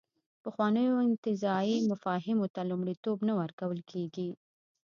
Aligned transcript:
پخوانیو 0.43 0.95
انتزاعي 1.07 1.75
مفاهیمو 1.91 2.47
ته 2.55 2.61
لومړیتوب 2.69 3.17
نه 3.27 3.33
ورکول 3.39 3.79
کېږي. 3.91 4.29